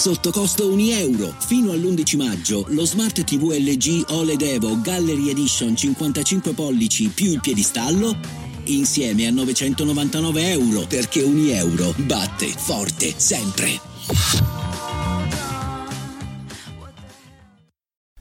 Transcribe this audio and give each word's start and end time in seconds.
sotto 0.00 0.30
costo 0.30 0.72
1 0.72 0.80
euro. 0.92 1.34
Fino 1.40 1.72
all'11 1.72 2.16
maggio 2.16 2.64
lo 2.68 2.86
Smart 2.86 3.22
TV 3.22 3.50
LG 3.50 4.06
OLED 4.08 4.40
Evo 4.40 4.80
Gallery 4.80 5.28
Edition 5.28 5.76
55 5.76 6.54
pollici 6.54 7.08
più 7.08 7.32
il 7.32 7.40
piedistallo 7.40 8.16
insieme 8.64 9.26
a 9.26 9.30
999 9.30 10.52
euro 10.52 10.86
perché 10.88 11.20
1 11.20 11.50
euro 11.50 11.92
batte 11.98 12.46
forte 12.46 13.12
sempre. 13.14 13.78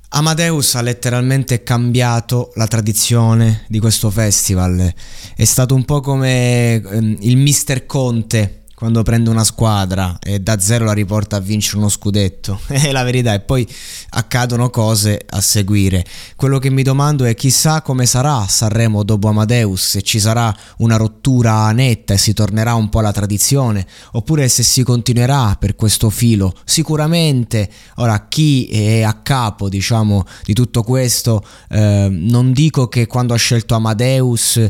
Amadeus 0.09 0.75
ha 0.75 0.81
letteralmente 0.81 1.63
cambiato 1.63 2.51
la 2.55 2.67
tradizione 2.67 3.63
di 3.69 3.79
questo 3.79 4.09
festival. 4.09 4.93
È 5.33 5.45
stato 5.45 5.75
un 5.75 5.85
po' 5.85 6.01
come 6.01 6.73
ehm, 6.73 7.15
il 7.21 7.37
Mister 7.37 7.85
Conte 7.85 8.58
quando 8.79 9.03
prende 9.03 9.29
una 9.29 9.43
squadra 9.43 10.19
e 10.21 10.39
da 10.39 10.57
zero 10.57 10.85
la 10.85 10.93
riporta 10.93 11.35
a 11.35 11.39
vincere 11.41 11.79
uno 11.79 11.89
scudetto. 11.89 12.61
È 12.65 12.93
la 12.93 13.03
verità. 13.03 13.33
E 13.33 13.41
poi 13.41 13.67
accadono 14.11 14.69
cose 14.69 15.19
a 15.31 15.41
seguire. 15.41 16.05
Quello 16.37 16.59
che 16.59 16.69
mi 16.69 16.81
domando 16.81 17.25
è 17.25 17.35
chissà 17.35 17.81
come 17.81 18.05
sarà 18.05 18.47
Sanremo 18.47 19.03
dopo 19.03 19.27
Amadeus, 19.27 19.85
se 19.85 20.01
ci 20.01 20.17
sarà 20.17 20.55
una 20.77 20.95
rottura 20.95 21.69
netta 21.73 22.13
e 22.13 22.17
si 22.17 22.31
tornerà 22.31 22.73
un 22.75 22.87
po' 22.87 22.99
alla 22.99 23.11
tradizione, 23.11 23.85
oppure 24.13 24.47
se 24.47 24.63
si 24.63 24.81
continuerà 24.83 25.57
per 25.59 25.75
questo 25.75 26.09
filo. 26.09 26.53
Sicuramente, 26.63 27.69
ora 27.95 28.27
chi 28.29 28.67
è 28.67 29.01
a 29.01 29.15
capo, 29.15 29.67
diciamo, 29.67 30.23
di 30.45 30.53
tutto 30.53 30.83
questo, 30.83 31.43
eh, 31.69 32.07
non 32.09 32.53
dico 32.53 32.87
che 32.87 33.07
quando 33.07 33.33
ha 33.33 33.37
scelto 33.37 33.75
Amadeus 33.75 34.55
eh, 34.55 34.69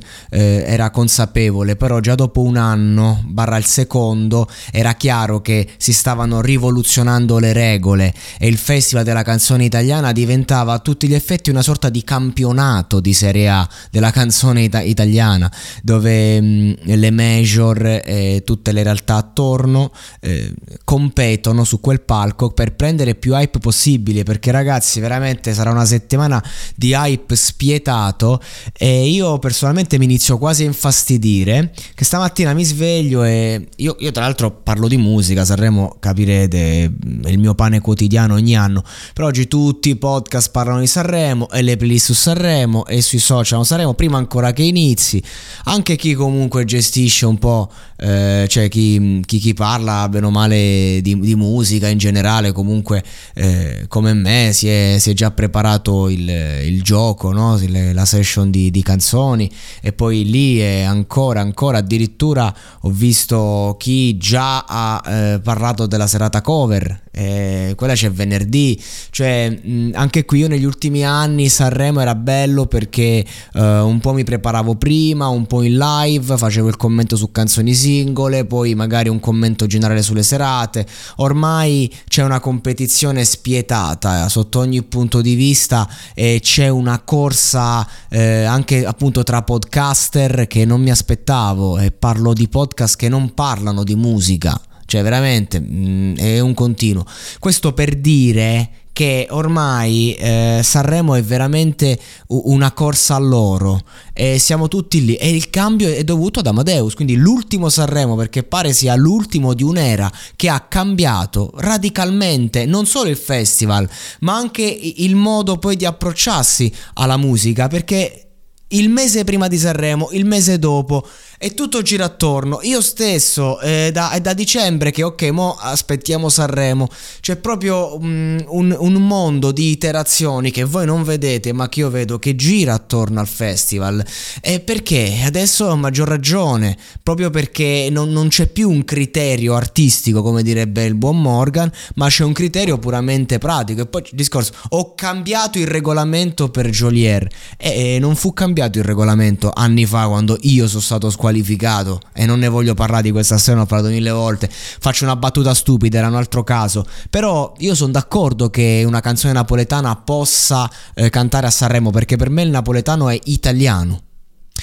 era 0.66 0.90
consapevole, 0.90 1.76
però 1.76 2.00
già 2.00 2.16
dopo 2.16 2.42
un 2.42 2.58
anno, 2.58 3.24
barra 3.28 3.58
il 3.58 3.66
secondo, 3.66 3.98
secondo 4.00 4.48
era 4.72 4.94
chiaro 4.94 5.42
che 5.42 5.68
si 5.78 5.92
stavano 5.92 6.40
rivoluzionando 6.40 7.38
le 7.38 7.52
regole 7.52 8.14
e 8.38 8.48
il 8.48 8.58
Festival 8.58 9.04
della 9.04 9.24
canzone 9.24 9.66
italiana 9.66 10.14
diventava 10.14 10.74
a 10.74 10.80
tutti 10.80 11.08
gli 11.08 11.14
effetti 11.14 11.50
una 11.50 11.62
sorta 11.62 11.90
di 11.90 12.04
campionato 12.04 13.02
di 13.02 13.14
Serie 13.14 13.50
A 13.50 13.68
della 13.92 14.12
canzone 14.12 14.64
ita- 14.64 14.82
italiana 14.82 15.52
dove 15.82 16.40
mh, 16.40 16.76
le 16.84 17.12
major 17.12 17.86
e 18.06 18.44
tutte 18.46 18.72
le 18.72 18.84
realtà 18.84 19.16
attorno 19.16 19.92
eh, 20.22 20.54
competono 20.86 21.66
su 21.66 21.82
quel 21.82 22.02
palco 22.02 22.52
per 22.52 22.76
prendere 22.76 23.16
più 23.16 23.36
hype 23.36 23.60
possibile 23.60 24.24
perché 24.24 24.52
ragazzi 24.52 25.02
veramente 25.02 25.54
sarà 25.54 25.72
una 25.72 25.86
settimana 25.86 26.42
di 26.76 26.94
hype 26.94 27.36
spietato 27.36 28.42
e 28.74 29.10
io 29.10 29.40
personalmente 29.40 29.98
mi 29.98 30.06
inizio 30.06 30.38
quasi 30.38 30.64
a 30.64 30.68
infastidire 30.68 31.74
che 31.94 32.06
stamattina 32.06 32.54
mi 32.54 32.64
sveglio 32.64 33.24
e 33.24 33.68
io 33.76 33.89
io, 33.90 33.96
io, 34.00 34.12
tra 34.12 34.24
l'altro 34.24 34.52
parlo 34.52 34.88
di 34.88 34.98
musica, 34.98 35.44
Sanremo 35.44 35.96
capirete, 36.00 36.84
è 37.24 37.30
il 37.30 37.40
mio 37.40 37.56
pane 37.56 37.80
quotidiano 37.80 38.36
ogni 38.36 38.56
anno, 38.56 38.84
però 39.14 39.28
oggi 39.28 39.48
tutti 39.48 39.90
i 39.90 39.96
podcast 39.96 40.52
parlano 40.52 40.80
di 40.80 40.88
Sanremo 40.88 41.50
e 41.50 41.62
le 41.62 41.76
playlist 41.76 42.06
su 42.06 42.14
Sanremo 42.14 42.86
e 42.86 43.02
sui 43.02 43.20
social 43.20 43.66
Sanremo, 43.66 43.94
prima 43.94 44.18
ancora 44.18 44.54
che 44.54 44.64
inizi, 44.64 45.22
anche 45.66 45.96
chi 45.96 46.14
comunque 46.14 46.66
gestisce 46.66 47.26
un 47.26 47.38
po', 47.40 47.72
eh, 48.02 48.46
cioè 48.48 48.70
chi, 48.70 49.22
chi, 49.26 49.40
chi, 49.40 49.54
parla 49.54 50.08
bene 50.08 50.28
o 50.28 50.30
male 50.30 51.00
di, 51.02 51.20
di 51.20 51.36
musica 51.36 51.88
in 51.88 51.98
generale, 51.98 52.54
comunque 52.54 53.04
eh, 53.34 53.86
come 53.88 54.14
me 54.14 54.52
si 54.54 54.68
è, 54.68 54.96
si 55.00 55.10
è, 55.10 55.14
già 55.14 55.32
preparato 55.32 56.08
il, 56.08 56.30
il 56.30 56.82
gioco, 56.82 57.32
no? 57.34 57.60
la 57.68 58.06
session 58.06 58.50
di, 58.50 58.72
di 58.72 58.82
canzoni 58.82 59.52
e 59.82 59.92
poi 59.92 60.24
lì 60.24 60.60
è 60.60 60.84
ancora, 60.84 61.42
ancora 61.42 61.80
addirittura 61.80 62.54
ho 62.82 62.90
visto 62.90 63.76
chi 63.78 64.18
già 64.18 64.64
ha 64.66 65.02
eh, 65.06 65.40
parlato 65.42 65.86
della 65.86 66.08
serata 66.08 66.42
cover, 66.42 67.08
eh, 67.12 67.74
quella 67.76 67.94
c'è 67.94 68.12
venerdì, 68.12 68.80
cioè 69.10 69.50
mh, 69.50 69.92
anche 69.94 70.26
qui 70.26 70.40
io 70.40 70.48
negli 70.48 70.66
ultimi 70.66 71.06
anni 71.06 71.50
Sanremo 71.50 72.00
era 72.00 72.16
bello 72.16 72.66
perché 72.66 73.26
eh, 73.54 73.80
un 73.80 74.00
po' 74.00 74.14
mi 74.14 74.24
preparavo 74.24 74.76
prima, 74.76 75.28
un 75.28 75.46
po' 75.46 75.62
in 75.62 75.78
live, 75.78 76.38
facevo 76.38 76.68
il 76.68 76.78
commento 76.78 77.16
su 77.16 77.32
canzoni 77.32 77.74
singole, 77.74 78.46
poi 78.46 78.76
magari 78.76 79.10
un 79.10 79.20
commento 79.20 79.66
generale 79.68 80.02
sulle 80.02 80.24
serate, 80.24 80.86
ormai 81.18 81.92
c'è 82.08 82.24
una 82.24 82.40
competizione 82.40 83.24
spietata 83.24 84.26
eh, 84.26 84.30
sotto 84.30 84.60
ogni 84.60 84.84
punto 84.84 85.22
di 85.22 85.36
vista 85.36 85.88
e 86.14 86.40
c'è 86.42 86.70
una 86.70 87.00
corsa 87.00 87.88
eh, 88.10 88.44
anche 88.44 88.86
appunto 88.86 89.24
tra 89.24 89.42
podcaster 89.44 90.48
che 90.48 90.66
non 90.66 90.82
mi 90.82 90.92
aspettavo 90.92 91.78
e 91.78 91.92
parlo 91.92 92.34
di 92.34 92.48
podcast 92.48 92.96
che 92.96 93.10
non 93.10 93.34
parlano 93.34 93.68
parlano 93.70 93.84
di 93.84 93.96
musica, 93.96 94.60
cioè 94.90 95.04
veramente 95.04 95.60
mh, 95.60 95.66
mm, 95.66 96.16
è 96.18 96.40
un 96.40 96.54
continuo. 96.54 97.06
Questo 97.38 97.74
per 97.74 97.96
dire 97.96 98.72
che 98.92 99.28
ormai 99.30 100.14
eh, 100.16 100.60
Sanremo 100.62 101.16
è 101.16 101.22
veramente 101.24 101.98
una 102.28 102.74
corsa 102.74 103.16
a 103.16 103.20
loro 103.20 103.80
e 104.14 104.40
siamo 104.40 104.68
tutti 104.68 105.06
lì 105.06 105.16
e 105.16 105.30
il 105.30 105.50
cambio 105.50 105.88
è 105.88 106.04
dovuto 106.04 106.40
ad 106.40 106.48
Amadeus, 106.48 106.96
quindi 106.96 107.16
l'ultimo 107.16 107.70
Sanremo 107.70 108.16
perché 108.16 108.44
pare 108.44 108.74
sia 108.74 108.96
l'ultimo 108.96 109.54
di 109.54 109.64
un'era 109.64 110.12
che 110.36 110.50
ha 110.50 110.60
cambiato 110.62 111.52
radicalmente 111.58 112.66
non 112.66 112.86
solo 112.86 113.10
il 113.10 113.16
festival 113.16 113.88
ma 114.22 114.36
anche 114.36 114.64
il 114.64 115.16
modo 115.16 115.58
poi 115.58 115.78
di 115.78 115.86
approcciarsi 115.86 116.70
alla 116.96 117.16
musica 117.16 117.68
perché 117.68 118.29
il 118.70 118.90
mese 118.90 119.24
prima 119.24 119.48
di 119.48 119.58
Sanremo, 119.58 120.10
il 120.12 120.26
mese 120.26 120.60
dopo 120.60 121.08
e 121.42 121.54
tutto 121.54 121.82
gira 121.82 122.06
attorno. 122.06 122.60
Io 122.64 122.82
stesso 122.82 123.60
eh, 123.62 123.92
da, 123.94 124.18
da 124.22 124.34
dicembre 124.34 124.92
che 124.92 125.04
ok, 125.04 125.24
mo 125.30 125.56
aspettiamo 125.58 126.30
Sanremo. 126.30 126.88
C'è 127.22 127.38
proprio 127.38 127.96
um, 127.96 128.44
un, 128.48 128.76
un, 128.78 128.94
mondo 128.94 129.52
di 129.52 129.72
iterazioni 129.72 130.52
che 130.52 130.66
voi 130.66 130.86
non 130.86 131.04
vedete, 131.04 131.54
ma 131.54 131.70
che 131.70 131.80
io 131.80 131.90
vedo 131.90 132.20
che 132.20 132.36
gira 132.36 132.74
attorno 132.74 133.22
al 133.22 133.28
festival. 133.28 134.06
E 134.42 134.60
perché? 134.60 135.22
Adesso 135.26 135.66
ho 135.66 135.76
maggior 135.78 136.10
ragione, 136.10 136.78
proprio 137.02 137.30
perché 137.30 137.88
non, 137.90 138.10
non 138.10 138.28
c'è 138.28 138.48
più 138.48 138.70
un 138.70 138.84
criterio 138.84 139.56
artistico, 139.56 140.22
come 140.22 140.44
direbbe 140.44 140.84
il 140.84 140.96
buon 140.96 141.22
Morgan, 141.22 141.72
ma 141.96 142.10
c'è 142.10 142.26
un 142.26 142.34
criterio 142.34 142.78
puramente 142.78 143.38
pratico. 143.38 143.82
E 143.82 143.86
poi 143.86 144.02
il 144.04 144.10
discorso: 144.12 144.52
ho 144.70 144.94
cambiato 144.94 145.58
il 145.58 145.68
regolamento 145.68 146.50
per 146.50 146.70
Jolier. 146.70 147.26
E, 147.58 147.96
e 147.96 148.00
non 148.00 148.16
fu 148.16 148.34
cambiato 148.34 148.58
il 148.66 148.84
regolamento 148.84 149.52
anni 149.54 149.86
fa 149.86 150.08
quando 150.08 150.38
io 150.42 150.68
sono 150.68 150.82
stato 150.82 151.10
squalificato 151.10 151.28
qualificato 151.30 152.02
e 152.14 152.26
non 152.26 152.40
ne 152.40 152.48
voglio 152.48 152.74
parlare 152.74 153.04
di 153.04 153.12
questa 153.12 153.38
storia, 153.38 153.62
ho 153.62 153.66
parlato 153.66 153.92
mille 153.92 154.12
volte, 154.12 154.50
faccio 154.52 155.04
una 155.04 155.16
battuta 155.16 155.54
stupida, 155.54 156.00
era 156.00 156.08
un 156.08 156.16
altro 156.16 156.44
caso, 156.44 156.86
però 157.10 157.54
io 157.60 157.76
sono 157.76 157.92
d'accordo 157.92 158.50
che 158.50 158.84
una 158.86 159.00
canzone 159.00 159.34
napoletana 159.34 159.96
possa 159.96 160.70
eh, 160.94 161.10
cantare 161.10 161.48
a 161.48 161.52
Sanremo 161.52 161.92
perché 161.92 162.16
per 162.16 162.30
me 162.30 162.44
il 162.44 162.50
napoletano 162.50 163.10
è 163.10 163.20
italiano, 163.26 164.02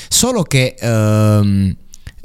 solo 0.09 0.43
che... 0.43 0.75
Ehm, 0.79 1.77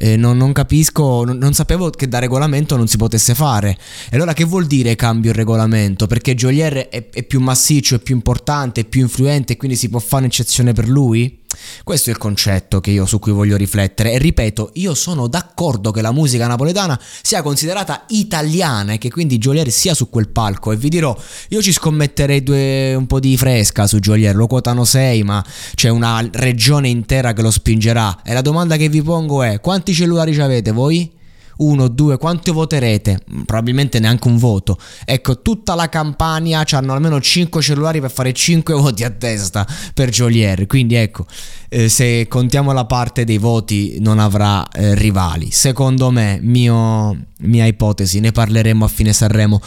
eh, 0.03 0.17
non, 0.17 0.35
non, 0.35 0.51
capisco, 0.51 1.23
non, 1.23 1.37
non, 1.37 1.53
sapevo 1.53 1.91
che 1.91 2.07
da 2.07 2.17
regolamento 2.17 2.75
non 2.75 2.87
si 2.87 2.97
potesse 2.97 3.35
fare. 3.35 3.77
E 4.09 4.15
allora 4.15 4.33
che 4.33 4.45
vuol 4.45 4.65
dire 4.65 4.95
cambio 4.95 5.29
il 5.29 5.35
regolamento? 5.35 6.07
Perché 6.07 6.33
Jolier 6.33 6.87
è, 6.89 7.09
è 7.11 7.21
più 7.21 7.39
massiccio, 7.39 7.93
è 7.93 7.99
più 7.99 8.15
importante, 8.15 8.81
è 8.81 8.85
più 8.85 9.01
influente 9.01 9.57
quindi 9.57 9.77
si 9.77 9.89
può 9.89 9.99
fare 9.99 10.23
un'eccezione 10.23 10.73
per 10.73 10.89
lui? 10.89 11.40
Questo 11.83 12.09
è 12.09 12.13
il 12.13 12.19
concetto 12.19 12.81
io, 12.85 13.05
su 13.05 13.19
cui 13.19 13.31
voglio 13.31 13.57
riflettere. 13.57 14.13
E 14.13 14.17
ripeto, 14.17 14.71
io 14.75 14.93
sono 14.93 15.27
d'accordo 15.27 15.91
che 15.91 16.01
la 16.01 16.11
musica 16.11 16.47
napoletana 16.47 16.99
sia 17.21 17.41
considerata 17.41 18.05
italiana 18.09 18.93
e 18.93 18.97
che 18.97 19.09
quindi 19.09 19.37
Jolier 19.37 19.69
sia 19.69 19.93
su 19.93 20.09
quel 20.09 20.29
palco. 20.29 20.71
E 20.71 20.75
vi 20.75 20.89
dirò, 20.89 21.15
io 21.49 21.61
ci 21.61 21.71
scommetterei 21.71 22.43
due, 22.43 22.93
un 22.93 23.07
po' 23.07 23.19
di 23.19 23.37
fresca 23.37 23.87
su 23.87 23.99
Jolier, 23.99 24.35
lo 24.35 24.47
quotano 24.47 24.83
6 24.83 25.23
ma 25.23 25.43
c'è 25.75 25.89
una 25.89 26.27
regione 26.31 26.89
intera 26.89 27.33
che 27.33 27.41
lo 27.41 27.51
spingerà. 27.51 28.21
E 28.23 28.33
la 28.33 28.41
domanda 28.41 28.75
che 28.77 28.89
vi 28.89 29.01
pongo 29.01 29.43
è 29.43 29.59
quanti 29.59 29.93
cellulari 29.93 30.39
avete 30.39 30.71
voi? 30.71 31.19
Uno, 31.61 31.87
due, 31.87 32.17
quanto 32.17 32.53
voterete? 32.53 33.21
Mm, 33.33 33.41
probabilmente 33.41 33.99
neanche 33.99 34.27
un 34.27 34.37
voto. 34.37 34.77
Ecco, 35.05 35.41
tutta 35.41 35.75
la 35.75 35.89
campagna 35.89 36.63
hanno 36.71 36.93
almeno 36.93 37.19
5 37.19 37.61
cellulari 37.61 37.99
per 37.99 38.11
fare 38.11 38.33
5 38.33 38.73
voti 38.75 39.03
a 39.03 39.09
testa 39.09 39.65
per 39.93 40.09
Jolier. 40.09 40.65
Quindi 40.67 40.95
ecco, 40.95 41.25
eh, 41.69 41.89
se 41.89 42.27
contiamo 42.27 42.71
la 42.71 42.85
parte 42.85 43.23
dei 43.23 43.37
voti 43.37 43.97
non 43.99 44.19
avrà 44.19 44.67
eh, 44.69 44.95
rivali. 44.95 45.51
Secondo 45.51 46.11
me, 46.11 46.39
mio, 46.41 47.17
mia 47.39 47.65
ipotesi, 47.65 48.19
ne 48.19 48.31
parleremo 48.31 48.85
a 48.85 48.87
fine 48.87 49.13
Sanremo. 49.13 49.61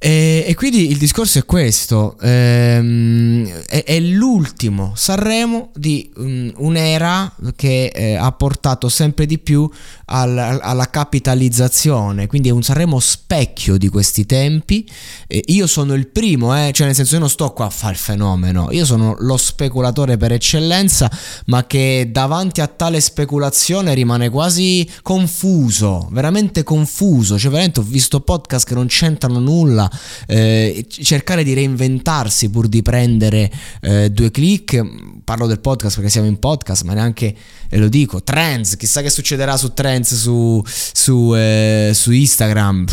E, 0.00 0.44
e, 0.46 0.54
quindi 0.54 0.92
il 0.92 0.96
discorso 0.96 1.40
è 1.40 1.44
questo, 1.44 2.16
ehm, 2.20 3.64
è, 3.66 3.82
è, 3.82 3.98
l'ultimo 3.98 4.92
Sanremo 4.94 5.70
di 5.74 6.08
um, 6.14 6.52
un'era 6.58 7.34
che 7.56 7.86
eh, 7.86 8.14
ha 8.14 8.30
portato 8.30 8.88
sempre 8.88 9.26
di 9.26 9.40
più 9.40 9.68
al, 10.04 10.38
alla 10.38 10.88
capitalizzazione, 10.88 12.28
quindi 12.28 12.48
è 12.48 12.52
un 12.52 12.62
Sanremo 12.62 13.00
specchio 13.00 13.76
di 13.76 13.88
questi 13.88 14.24
tempi. 14.24 14.88
E 15.26 15.42
io 15.46 15.66
sono 15.66 15.94
il 15.94 16.06
primo, 16.06 16.56
eh, 16.56 16.70
cioè 16.72 16.86
nel 16.86 16.94
senso 16.94 17.14
io 17.14 17.20
non 17.20 17.28
sto 17.28 17.52
qua 17.52 17.66
a 17.66 17.70
fare 17.70 17.94
il 17.94 17.98
fenomeno, 17.98 18.68
io 18.70 18.84
sono 18.84 19.16
lo 19.18 19.36
speculatore 19.36 20.16
per 20.16 20.30
eccellenza, 20.30 21.10
ma 21.46 21.66
che 21.66 22.08
davanti 22.12 22.60
a 22.60 22.68
tale 22.68 23.00
speculazione 23.00 23.94
rimane 23.94 24.30
quasi 24.30 24.88
confuso, 25.02 26.08
veramente 26.12 26.62
confuso. 26.62 27.36
Cioè 27.36 27.50
veramente 27.50 27.80
ho 27.80 27.82
visto 27.82 28.20
podcast 28.20 28.64
che 28.64 28.74
non 28.74 28.86
c'entrano 28.86 29.40
nulla, 29.40 29.86
eh, 30.26 30.86
cercare 30.88 31.44
di 31.44 31.54
reinventarsi 31.54 32.50
pur 32.50 32.68
di 32.68 32.82
prendere 32.82 33.50
eh, 33.80 34.10
due 34.10 34.30
click. 34.30 34.82
Parlo 35.24 35.46
del 35.46 35.60
podcast 35.60 35.96
perché 35.96 36.10
siamo 36.10 36.26
in 36.26 36.38
podcast, 36.38 36.84
ma 36.84 36.94
neanche 36.94 37.34
e 37.70 37.76
lo 37.76 37.88
dico, 37.88 38.22
trends, 38.22 38.76
chissà 38.76 39.02
che 39.02 39.10
succederà 39.10 39.56
su 39.58 39.74
trends 39.74 40.14
su, 40.14 40.62
su, 40.66 41.34
eh, 41.36 41.90
su 41.92 42.12
Instagram, 42.12 42.86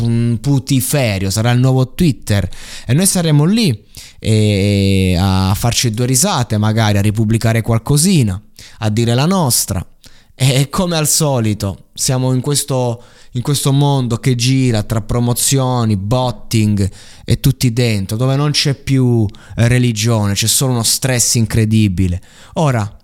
un 0.00 0.38
putiferio, 0.40 1.30
sarà 1.30 1.50
il 1.50 1.60
nuovo 1.60 1.94
Twitter 1.94 2.48
e 2.86 2.92
noi 2.92 3.06
saremo 3.06 3.44
lì 3.44 3.86
a 5.18 5.54
farci 5.54 5.90
due 5.92 6.06
risate, 6.06 6.58
magari 6.58 6.98
a 6.98 7.00
ripubblicare 7.00 7.62
qualcosina, 7.62 8.40
a 8.78 8.90
dire 8.90 9.14
la 9.14 9.26
nostra. 9.26 9.84
E 10.40 10.68
come 10.68 10.96
al 10.96 11.08
solito, 11.08 11.88
siamo 11.94 12.32
in 12.32 12.40
questo, 12.40 13.02
in 13.32 13.42
questo 13.42 13.72
mondo 13.72 14.16
che 14.18 14.34
gira 14.34 14.82
tra 14.82 15.00
promozioni, 15.00 15.96
botting 15.96 16.90
e 17.24 17.40
tutti 17.40 17.72
dentro, 17.72 18.16
dove 18.16 18.36
non 18.36 18.50
c'è 18.50 18.74
più 18.74 19.26
religione, 19.56 20.34
c'è 20.34 20.46
solo 20.46 20.72
uno 20.72 20.82
stress 20.82 21.34
incredibile. 21.34 22.20
Ora, 22.54 22.97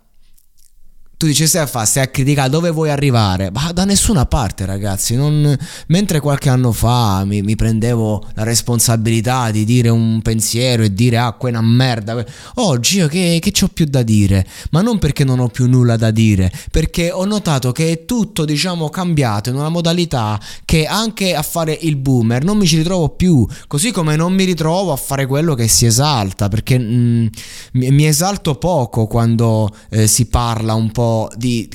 tu 1.24 1.30
dici 1.30 1.46
stai 1.46 1.62
a 1.62 1.66
fare, 1.66 1.86
stai 1.86 2.02
a 2.02 2.08
criticare 2.08 2.50
dove 2.50 2.70
vuoi 2.70 2.90
arrivare? 2.90 3.50
Ma 3.50 3.72
da 3.72 3.86
nessuna 3.86 4.26
parte 4.26 4.66
ragazzi, 4.66 5.16
non... 5.16 5.56
mentre 5.86 6.20
qualche 6.20 6.50
anno 6.50 6.70
fa 6.70 7.24
mi, 7.24 7.40
mi, 7.40 7.56
prendevo 7.56 8.22
la 8.34 8.42
responsabilità 8.42 9.50
di 9.50 9.64
dire 9.64 9.88
un 9.88 10.20
pensiero 10.20 10.82
e 10.82 10.92
dire 10.92 11.16
ah 11.16 11.32
quella 11.32 11.62
merda, 11.62 12.22
oggi 12.56 12.98
io 12.98 13.08
che, 13.08 13.38
che 13.40 13.64
ho 13.64 13.68
più 13.72 13.86
da 13.86 14.02
dire? 14.02 14.46
Ma 14.70 14.82
non 14.82 14.98
perché 14.98 15.24
non 15.24 15.38
ho 15.38 15.48
più 15.48 15.66
nulla 15.66 15.96
da 15.96 16.10
dire, 16.10 16.52
perché 16.70 17.10
ho 17.10 17.24
notato 17.24 17.72
che 17.72 17.90
è 17.90 18.04
tutto 18.04 18.44
diciamo 18.44 18.90
cambiato 18.90 19.48
in 19.48 19.56
una 19.56 19.70
modalità 19.70 20.38
che 20.66 20.84
anche 20.84 21.34
a 21.34 21.42
fare 21.42 21.76
il 21.80 21.96
boomer 21.96 22.44
non 22.44 22.58
mi 22.58 22.66
ci 22.66 22.76
ritrovo 22.76 23.08
più, 23.08 23.46
così 23.66 23.92
come 23.92 24.14
non 24.16 24.34
mi 24.34 24.44
ritrovo 24.44 24.92
a 24.92 24.96
fare 24.96 25.24
quello 25.24 25.54
che 25.54 25.68
si 25.68 25.86
esalta, 25.86 26.48
perché 26.48 26.78
mm, 26.78 27.26
mi, 27.72 27.90
mi, 27.90 28.06
esalto 28.06 28.56
poco 28.56 29.06
quando 29.06 29.74
eh, 29.88 30.06
si 30.06 30.26
parla 30.26 30.74
un 30.74 30.90
po' 30.90 31.13
di 31.36 31.68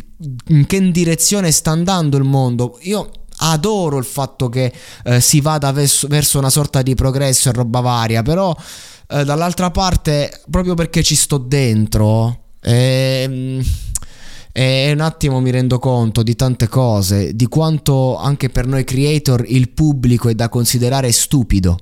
in 0.47 0.65
che 0.65 0.91
direzione 0.91 1.51
sta 1.51 1.71
andando 1.71 2.18
il 2.18 2.24
mondo. 2.24 2.77
Io 2.81 3.09
adoro 3.41 3.97
il 3.97 4.06
fatto 4.06 4.50
che 4.50 4.71
eh, 5.03 5.21
si 5.21 5.39
vada 5.41 5.71
verso, 5.71 6.07
verso, 6.07 6.39
una 6.39 6.50
sorta 6.50 6.81
di 6.81 6.95
progresso 6.95 7.50
e 7.50 7.53
roba 7.53 7.80
varia, 7.80 8.21
però 8.21 8.56
eh, 9.07 9.24
dall'altra 9.24 9.71
parte, 9.71 10.41
proprio 10.50 10.74
perché 10.74 11.03
ci 11.03 11.15
sto 11.15 11.38
dentro, 11.38 12.47
ehm, 12.62 13.63
e 14.51 14.91
un 14.91 15.00
attimo 15.00 15.39
mi 15.39 15.51
rendo 15.51 15.80
conto 15.80 16.21
di 16.21 16.35
tante 16.35 16.68
cose, 16.68 17.33
di 17.33 17.45
quanto 17.45 18.18
anche 18.18 18.50
per 18.50 18.68
noi 18.68 18.83
creator 18.83 19.45
il 19.47 19.69
pubblico 19.69 20.27
è 20.27 20.33
da 20.33 20.50
considerare 20.50 21.12
stupido 21.12 21.77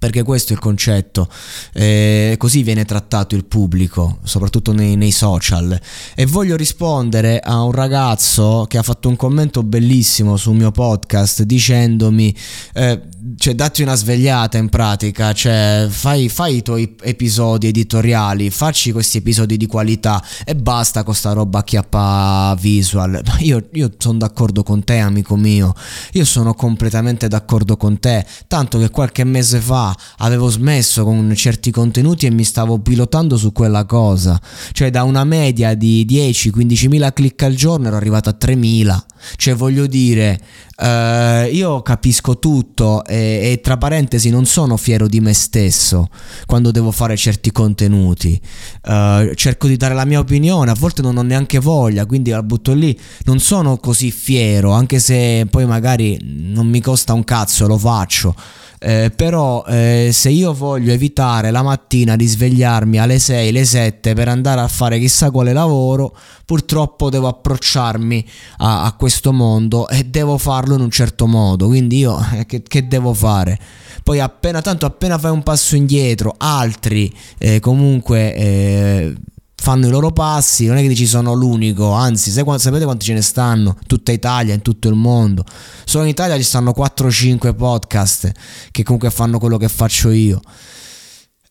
perché 0.00 0.22
questo 0.22 0.54
è 0.54 0.56
il 0.56 0.62
concetto, 0.62 1.28
eh, 1.74 2.34
così 2.38 2.62
viene 2.62 2.86
trattato 2.86 3.34
il 3.34 3.44
pubblico, 3.44 4.20
soprattutto 4.22 4.72
nei, 4.72 4.96
nei, 4.96 5.10
social. 5.10 5.78
E 6.14 6.24
voglio 6.24 6.56
rispondere 6.56 7.38
a 7.38 7.62
un 7.62 7.70
ragazzo 7.70 8.64
che 8.66 8.78
ha 8.78 8.82
fatto 8.82 9.10
un 9.10 9.16
commento 9.16 9.62
bellissimo 9.62 10.38
sul 10.38 10.56
mio 10.56 10.70
podcast 10.70 11.42
dicendomi, 11.42 12.34
eh, 12.72 13.02
cioè 13.36 13.54
datti 13.54 13.82
una 13.82 13.94
svegliata 13.94 14.56
in 14.56 14.70
pratica, 14.70 15.34
cioè 15.34 15.86
fai, 15.90 16.30
fai, 16.30 16.56
i 16.56 16.62
tuoi 16.62 16.96
episodi 17.02 17.66
editoriali, 17.66 18.48
facci 18.48 18.92
questi 18.92 19.18
episodi 19.18 19.58
di 19.58 19.66
qualità 19.66 20.24
e 20.46 20.56
basta 20.56 21.02
con 21.02 21.14
sta 21.14 21.32
roba 21.32 21.62
chiappa 21.62 22.56
visual. 22.58 23.20
Ma 23.22 23.36
io, 23.40 23.68
io 23.72 23.90
sono 23.98 24.16
d'accordo 24.16 24.62
con 24.62 24.82
te 24.82 24.96
amico 24.96 25.36
mio, 25.36 25.74
io 26.12 26.24
sono 26.24 26.54
completamente 26.54 27.28
d'accordo 27.28 27.76
con 27.76 27.98
te, 27.98 28.24
tanto 28.48 28.78
che 28.78 28.88
qualche 28.88 29.24
mese 29.24 29.60
fa 29.60 29.88
avevo 30.18 30.48
smesso 30.48 31.04
con 31.04 31.32
certi 31.34 31.70
contenuti 31.70 32.26
e 32.26 32.30
mi 32.30 32.44
stavo 32.44 32.78
pilotando 32.78 33.36
su 33.36 33.52
quella 33.52 33.84
cosa. 33.84 34.40
Cioè 34.72 34.90
da 34.90 35.02
una 35.02 35.24
media 35.24 35.74
di 35.74 36.06
10-15 36.08 36.88
mila 36.88 37.12
click 37.12 37.42
al 37.42 37.54
giorno 37.54 37.88
ero 37.88 37.96
arrivato 37.96 38.28
a 38.28 38.36
3.000. 38.38 38.98
Cioè 39.36 39.54
voglio 39.54 39.86
dire, 39.86 40.40
uh, 40.80 41.52
io 41.52 41.82
capisco 41.82 42.38
tutto 42.38 43.04
e, 43.04 43.50
e, 43.52 43.60
tra 43.62 43.76
parentesi 43.76 44.30
non 44.30 44.46
sono 44.46 44.76
fiero 44.76 45.06
di 45.06 45.20
me 45.20 45.34
stesso 45.34 46.08
quando 46.46 46.70
devo 46.70 46.90
fare 46.90 47.16
certi 47.16 47.52
contenuti. 47.52 48.40
Uh, 48.84 49.34
cerco 49.34 49.66
di 49.66 49.76
dare 49.76 49.94
la 49.94 50.04
mia 50.04 50.18
opinione, 50.18 50.70
a 50.70 50.76
volte 50.78 51.02
non 51.02 51.16
ho 51.16 51.22
neanche 51.22 51.58
voglia, 51.58 52.06
quindi 52.06 52.30
la 52.30 52.42
butto 52.42 52.72
lì. 52.72 52.98
Non 53.24 53.38
sono 53.38 53.76
così 53.76 54.10
fiero, 54.10 54.72
anche 54.72 54.98
se 54.98 55.46
poi 55.50 55.66
magari 55.66 56.18
non 56.22 56.66
mi 56.66 56.80
costa 56.80 57.12
un 57.12 57.24
cazzo, 57.24 57.66
lo 57.66 57.78
faccio. 57.78 58.34
Eh, 58.82 59.12
però 59.14 59.62
eh, 59.66 60.08
se 60.10 60.30
io 60.30 60.54
voglio 60.54 60.90
evitare 60.90 61.50
la 61.50 61.62
mattina 61.62 62.16
di 62.16 62.26
svegliarmi 62.26 62.98
alle 62.98 63.18
6, 63.18 63.48
alle 63.50 63.64
7 63.66 64.14
per 64.14 64.28
andare 64.28 64.62
a 64.62 64.68
fare 64.68 64.98
chissà 64.98 65.30
quale 65.30 65.52
lavoro, 65.52 66.16
purtroppo 66.46 67.10
devo 67.10 67.28
approcciarmi 67.28 68.26
a, 68.58 68.84
a 68.84 68.92
questo 68.94 69.34
mondo 69.34 69.86
e 69.86 70.04
devo 70.04 70.38
farlo 70.38 70.69
in 70.74 70.80
un 70.80 70.90
certo 70.90 71.26
modo. 71.26 71.66
Quindi 71.66 71.98
io 71.98 72.18
eh, 72.34 72.46
che, 72.46 72.62
che 72.62 72.86
devo 72.86 73.14
fare? 73.14 73.58
Poi 74.02 74.20
appena 74.20 74.62
tanto 74.62 74.86
appena 74.86 75.18
fai 75.18 75.30
un 75.30 75.42
passo 75.42 75.76
indietro, 75.76 76.34
altri 76.38 77.12
eh, 77.38 77.60
comunque 77.60 78.34
eh, 78.34 79.14
fanno 79.60 79.86
i 79.86 79.90
loro 79.90 80.10
passi, 80.10 80.66
non 80.66 80.78
è 80.78 80.80
che 80.80 80.88
dici 80.88 81.06
sono 81.06 81.34
l'unico, 81.34 81.92
anzi 81.92 82.30
sapete 82.30 82.84
quanti 82.84 83.04
ce 83.04 83.12
ne 83.12 83.20
stanno, 83.20 83.76
tutta 83.86 84.10
Italia, 84.10 84.54
in 84.54 84.62
tutto 84.62 84.88
il 84.88 84.94
mondo. 84.94 85.44
Solo 85.84 86.04
in 86.04 86.10
Italia 86.10 86.36
ci 86.36 86.42
stanno 86.42 86.72
4-5 86.76 87.54
podcast 87.54 88.32
che 88.70 88.82
comunque 88.82 89.10
fanno 89.10 89.38
quello 89.38 89.58
che 89.58 89.68
faccio 89.68 90.10
io. 90.10 90.40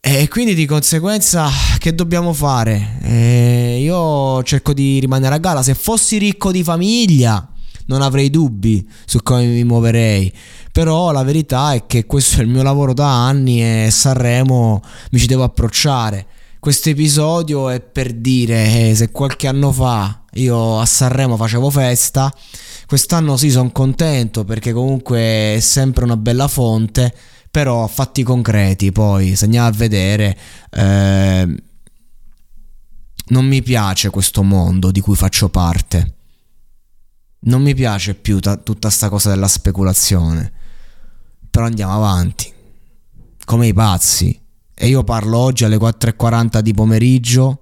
E 0.01 0.27
quindi 0.29 0.55
di 0.55 0.65
conseguenza 0.65 1.49
che 1.77 1.93
dobbiamo 1.93 2.33
fare? 2.33 2.99
Eh, 3.03 3.79
io 3.81 4.41
cerco 4.43 4.73
di 4.73 4.99
rimanere 4.99 5.35
a 5.35 5.39
galla, 5.39 5.61
se 5.61 5.75
fossi 5.75 6.17
ricco 6.17 6.51
di 6.51 6.63
famiglia 6.63 7.48
non 7.89 8.01
avrei 8.01 8.29
dubbi 8.29 8.89
su 9.05 9.19
come 9.21 9.45
mi 9.45 9.63
muoverei. 9.65 10.33
Però 10.71 11.11
la 11.11 11.23
verità 11.23 11.73
è 11.73 11.85
che 11.85 12.05
questo 12.05 12.39
è 12.39 12.43
il 12.43 12.47
mio 12.47 12.63
lavoro 12.63 12.93
da 12.93 13.27
anni 13.27 13.61
e 13.61 13.89
Sanremo 13.91 14.81
mi 15.11 15.19
ci 15.19 15.27
devo 15.27 15.43
approcciare 15.43 16.25
questo 16.59 16.89
episodio 16.89 17.69
è 17.69 17.79
per 17.79 18.11
dire 18.11 18.89
eh, 18.89 18.93
se 18.93 19.11
qualche 19.11 19.47
anno 19.47 19.71
fa 19.71 20.23
io 20.33 20.77
a 20.77 20.85
Sanremo 20.85 21.37
facevo 21.37 21.69
festa, 21.69 22.33
quest'anno 22.85 23.37
sì 23.37 23.49
sono 23.49 23.71
contento 23.71 24.43
perché 24.43 24.73
comunque 24.73 25.55
è 25.55 25.59
sempre 25.61 26.03
una 26.03 26.17
bella 26.17 26.49
fonte, 26.49 27.15
però 27.49 27.87
fatti 27.87 28.23
concreti 28.23 28.91
poi, 28.91 29.37
se 29.37 29.45
andiamo 29.45 29.67
a 29.67 29.71
vedere, 29.71 30.37
eh, 30.71 31.63
non 33.27 33.45
mi 33.45 33.61
piace 33.61 34.09
questo 34.09 34.43
mondo 34.43 34.91
di 34.91 34.99
cui 34.99 35.15
faccio 35.15 35.47
parte. 35.47 36.15
Non 37.49 37.63
mi 37.63 37.73
piace 37.73 38.13
più 38.13 38.39
ta- 38.39 38.57
tutta 38.57 38.91
sta 38.91 39.09
cosa 39.09 39.29
della 39.29 39.47
speculazione. 39.47 40.51
Però 41.49 41.65
andiamo 41.65 41.95
avanti. 41.95 42.53
Come 43.43 43.65
i 43.65 43.73
pazzi 43.73 44.39
e 44.75 44.87
io 44.87 45.03
parlo 45.03 45.39
oggi 45.39 45.63
alle 45.63 45.77
4.40 45.77 46.59
di 46.59 46.75
pomeriggio, 46.75 47.61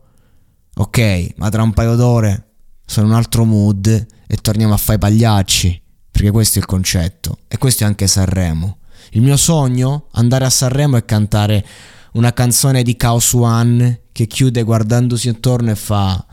ok, 0.76 1.36
ma 1.38 1.50
tra 1.50 1.64
un 1.64 1.72
paio 1.72 1.96
d'ore 1.96 2.48
sono 2.86 3.06
in 3.06 3.14
un 3.14 3.18
altro 3.18 3.46
mood 3.46 3.88
e 4.28 4.36
torniamo 4.36 4.74
a 4.74 4.78
fare 4.78 4.98
i 4.98 5.00
pagliacci, 5.00 5.82
perché 6.12 6.32
questo 6.32 6.60
è 6.60 6.62
il 6.62 6.68
concetto 6.68 7.40
e 7.48 7.58
questo 7.58 7.86
è 7.86 7.88
anche 7.88 8.08
Sanremo. 8.08 8.80
Il 9.12 9.22
mio 9.22 9.38
sogno, 9.38 10.08
andare 10.12 10.44
a 10.44 10.50
Sanremo 10.50 10.98
e 10.98 11.06
cantare 11.06 11.66
una 12.14 12.34
canzone 12.34 12.84
di 12.84 12.98
Chaos 12.98 13.32
One 13.32 14.02
che 14.12 14.28
chiude 14.28 14.64
guardandosi 14.64 15.30
intorno 15.30 15.72
e 15.72 15.76
fa 15.76 16.26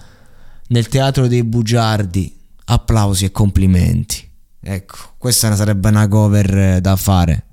nel 0.67 0.89
teatro 0.89 1.29
dei 1.29 1.45
bugiardi 1.45 2.43
applausi 2.65 3.25
e 3.25 3.31
complimenti. 3.31 4.31
Ecco, 4.61 4.97
questa 5.19 5.55
sarebbe 5.55 5.89
una 5.89 6.09
cover 6.09 6.81
da 6.81 6.97
fare 6.97 7.44